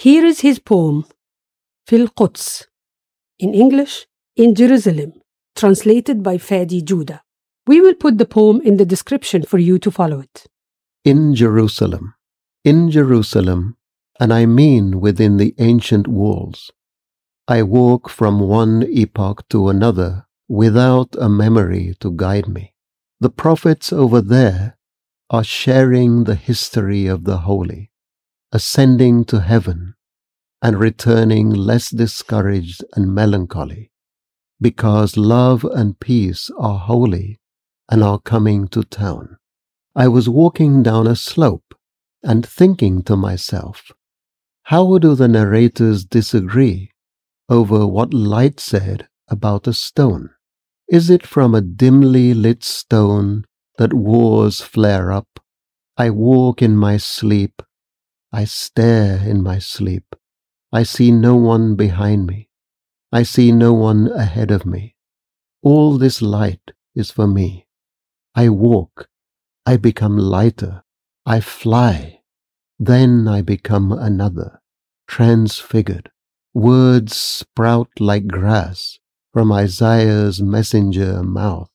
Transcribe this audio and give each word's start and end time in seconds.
Here 0.00 0.24
is 0.24 0.42
his 0.42 0.60
poem, 0.60 1.06
Fil 1.88 2.06
Quds, 2.06 2.68
in 3.40 3.52
English, 3.52 4.06
in 4.36 4.54
Jerusalem, 4.54 5.14
translated 5.56 6.22
by 6.22 6.36
Fady 6.36 6.84
Joudah. 6.84 7.22
We 7.66 7.80
will 7.80 7.96
put 7.96 8.16
the 8.16 8.24
poem 8.24 8.60
in 8.60 8.76
the 8.76 8.86
description 8.86 9.42
for 9.42 9.58
you 9.58 9.76
to 9.80 9.90
follow 9.90 10.20
it. 10.20 10.46
In 11.04 11.34
Jerusalem, 11.34 12.14
in 12.64 12.92
Jerusalem, 12.92 13.76
and 14.20 14.32
I 14.32 14.46
mean 14.46 15.00
within 15.00 15.36
the 15.36 15.52
ancient 15.58 16.06
walls, 16.06 16.70
I 17.48 17.64
walk 17.64 18.08
from 18.08 18.38
one 18.38 18.86
epoch 18.88 19.48
to 19.48 19.68
another 19.68 20.28
without 20.46 21.16
a 21.18 21.28
memory 21.28 21.96
to 21.98 22.12
guide 22.12 22.46
me. 22.46 22.72
The 23.18 23.30
prophets 23.30 23.92
over 23.92 24.20
there 24.20 24.78
are 25.28 25.42
sharing 25.42 26.22
the 26.22 26.36
history 26.36 27.08
of 27.08 27.24
the 27.24 27.38
holy, 27.38 27.90
ascending 28.52 29.26
to 29.26 29.40
heaven 29.40 29.94
and 30.60 30.78
returning 30.78 31.50
less 31.50 31.90
discouraged 31.90 32.84
and 32.94 33.14
melancholy, 33.14 33.90
because 34.60 35.16
love 35.16 35.64
and 35.64 36.00
peace 36.00 36.50
are 36.58 36.78
holy 36.78 37.38
and 37.88 38.02
are 38.02 38.18
coming 38.18 38.68
to 38.68 38.82
town. 38.82 39.36
I 39.94 40.08
was 40.08 40.28
walking 40.28 40.82
down 40.82 41.06
a 41.06 41.16
slope 41.16 41.74
and 42.22 42.44
thinking 42.46 43.02
to 43.04 43.16
myself, 43.16 43.90
how 44.64 44.98
do 44.98 45.14
the 45.14 45.28
narrators 45.28 46.04
disagree 46.04 46.90
over 47.48 47.86
what 47.86 48.12
light 48.12 48.60
said 48.60 49.08
about 49.28 49.66
a 49.66 49.72
stone? 49.72 50.30
Is 50.88 51.08
it 51.08 51.26
from 51.26 51.54
a 51.54 51.60
dimly 51.60 52.34
lit 52.34 52.64
stone 52.64 53.44
that 53.78 53.94
wars 53.94 54.60
flare 54.60 55.10
up? 55.12 55.40
I 55.96 56.10
walk 56.10 56.62
in 56.62 56.76
my 56.76 56.96
sleep. 56.96 57.62
I 58.32 58.44
stare 58.44 59.18
in 59.18 59.42
my 59.42 59.58
sleep. 59.58 60.14
I 60.72 60.82
see 60.82 61.10
no 61.10 61.34
one 61.36 61.76
behind 61.76 62.26
me. 62.26 62.50
I 63.10 63.22
see 63.22 63.52
no 63.52 63.72
one 63.72 64.12
ahead 64.12 64.50
of 64.50 64.66
me. 64.66 64.96
All 65.62 65.96
this 65.96 66.20
light 66.20 66.72
is 66.94 67.10
for 67.10 67.26
me. 67.26 67.66
I 68.34 68.50
walk. 68.50 69.08
I 69.64 69.78
become 69.78 70.18
lighter. 70.18 70.82
I 71.24 71.40
fly. 71.40 72.20
Then 72.78 73.26
I 73.26 73.42
become 73.42 73.92
another, 73.92 74.60
transfigured. 75.06 76.10
Words 76.54 77.16
sprout 77.16 77.88
like 77.98 78.26
grass 78.26 78.98
from 79.32 79.50
Isaiah's 79.52 80.42
messenger 80.42 81.22
mouth. 81.22 81.70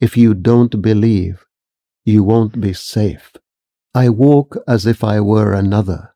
If 0.00 0.16
you 0.16 0.34
don't 0.34 0.82
believe, 0.82 1.44
you 2.04 2.22
won't 2.22 2.60
be 2.60 2.72
safe. 2.74 3.32
I 3.94 4.10
walk 4.10 4.56
as 4.68 4.86
if 4.86 5.02
I 5.02 5.20
were 5.20 5.54
another, 5.54 6.14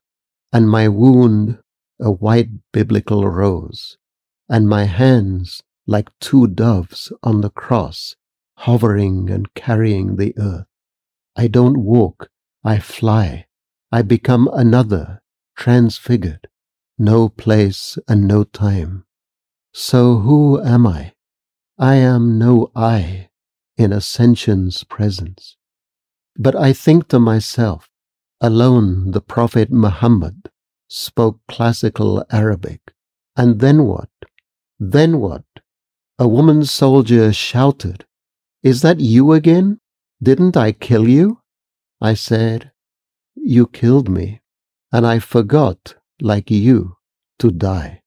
and 0.53 0.69
my 0.69 0.87
wound 0.87 1.59
a 1.99 2.11
white 2.11 2.49
biblical 2.71 3.27
rose, 3.27 3.97
and 4.47 4.67
my 4.67 4.85
hands 4.85 5.61
like 5.85 6.09
two 6.19 6.47
doves 6.47 7.11
on 7.23 7.41
the 7.41 7.49
cross, 7.49 8.15
hovering 8.57 9.29
and 9.29 9.53
carrying 9.53 10.15
the 10.15 10.33
earth. 10.37 10.67
I 11.35 11.47
don't 11.47 11.77
walk, 11.77 12.29
I 12.63 12.79
fly. 12.79 13.47
I 13.91 14.01
become 14.03 14.49
another, 14.53 15.21
transfigured, 15.55 16.47
no 16.97 17.29
place 17.29 17.97
and 18.07 18.27
no 18.27 18.43
time. 18.43 19.05
So 19.73 20.19
who 20.19 20.61
am 20.61 20.85
I? 20.85 21.13
I 21.77 21.95
am 21.95 22.37
no 22.37 22.71
I 22.75 23.29
in 23.77 23.93
ascension's 23.93 24.83
presence. 24.83 25.55
But 26.37 26.55
I 26.55 26.73
think 26.73 27.07
to 27.07 27.19
myself, 27.19 27.89
alone 28.41 29.11
the 29.11 29.21
Prophet 29.21 29.71
Muhammad 29.71 30.49
spoke 30.89 31.39
classical 31.47 32.25
Arabic. 32.31 32.81
And 33.37 33.59
then 33.59 33.85
what? 33.85 34.09
Then 34.79 35.19
what? 35.19 35.45
A 36.17 36.27
woman 36.27 36.65
soldier 36.65 37.31
shouted, 37.31 38.05
Is 38.63 38.81
that 38.81 38.99
you 38.99 39.31
again? 39.31 39.79
Didn't 40.21 40.57
I 40.57 40.73
kill 40.73 41.07
you? 41.07 41.39
I 42.01 42.13
said, 42.13 42.71
You 43.35 43.67
killed 43.67 44.09
me, 44.09 44.41
and 44.91 45.07
I 45.07 45.19
forgot, 45.19 45.95
like 46.21 46.51
you, 46.51 46.97
to 47.37 47.51
die. 47.51 47.98